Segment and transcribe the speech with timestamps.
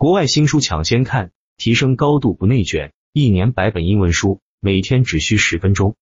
[0.00, 5.94] 国外新书抢先看，提升高度不内卷，一年百本英文书，每天只需十分钟。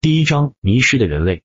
[0.00, 1.42] 第一章：迷失的人类。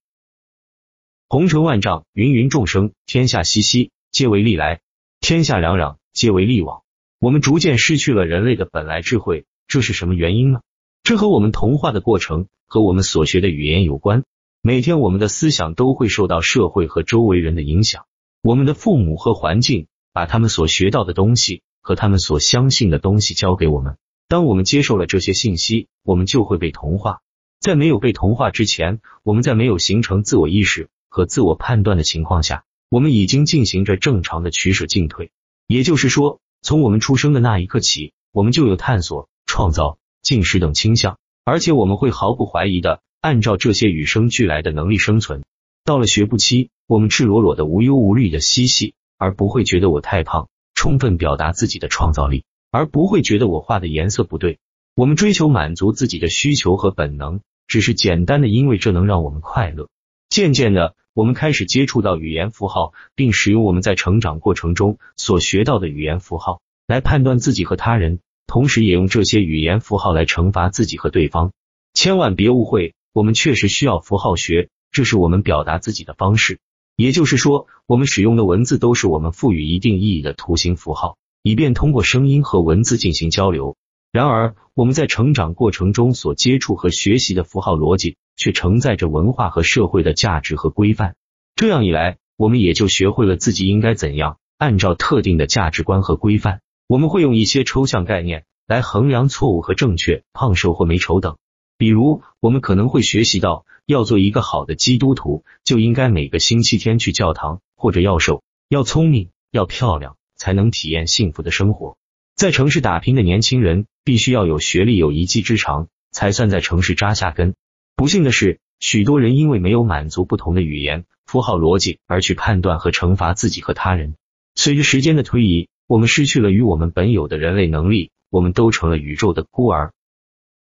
[1.27, 4.77] 红尘万丈，芸芸众生，天下熙熙，皆为利来；
[5.19, 6.83] 天下攘攘，皆为利往。
[7.19, 10.61] 我们逐渐失去了人类的本来智慧，这是什么原因呢？
[11.03, 14.23] 这和我们同化的过程和我们所学的语言有关。
[14.61, 18.05] 每天我们的思想都会受到社会和周围人的影响，
[18.41, 19.87] 我们的父母和环境。
[20.17, 23.97] 把他们所学到的东西和他们所相信的东西交给我们。
[24.27, 27.19] 当我们接受了这些信息，我们就会被同化。
[27.59, 35.29] 在没有被同化之前，我们在没有形成自我意识和自我判断的情况下，我们已经进行着正常的取舍进退。
[35.67, 45.43] 也就是说，从我们出生的那一刻起，我们就有探索、创造、进食等倾向，而且我们会毫不怀疑的按照这些与生俱来的能力生存。
[45.85, 48.95] 到了学步期，我们赤裸裸的、无忧无虑的嬉戏。
[49.17, 54.59] 而不会觉得我太胖，充分表达自己的创造力，而不会觉得我画的颜色不对。
[54.95, 59.89] 我们追求满足自己的需求和本能，只是简单的因为这能让我们快乐。
[60.29, 71.51] 渐渐的，我们开始接触到语言符号，并使用我们在成长过程中所学到的语言符号来判断自己和他人，同时也用这些语言符号来惩罚自己和对方。
[71.93, 76.59] 千万别误会，我们确实需要符号学，这是我们表达自己的方式。
[76.97, 83.77] 也就是说，我们使用的文字都是我们赋予一定意义的图形符号，以便通过声音和文字进行交流。
[84.11, 91.13] 然而，我们在成长过程中所接触和学习的符号逻辑，却承载着文化和社会的价值和规范。
[91.55, 96.61] 这样一来，我们也就学会了自己应该怎样按照特定的价值观和规范。
[96.87, 101.37] 我们会用一些抽象概念来衡量错误和正确、胖瘦或美丑等。
[101.77, 111.95] 比如，我们可能会学习到，要做一个好的基督徒，就应该每个星期天去教堂；或者要瘦、要聪明、要漂亮，才能体验幸福的生活。
[112.35, 117.53] 在城市打拼的年轻人，必须要有学历、有一技之长，才算在城市扎下根。
[117.95, 124.15] 不幸的是，许多人因为没有满足不同的语言符号逻辑，而去判断和惩罚自己和他人。
[124.55, 129.93] 随着时间的推移，我们失去了与我们本有的人类能力，我们都成了宇宙的孤儿。